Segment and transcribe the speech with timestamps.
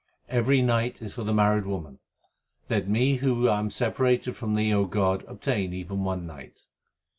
[0.29, 1.99] Every night is for the married woman;
[2.71, 6.63] let me who am separated from Thee, O God, obtain even one night.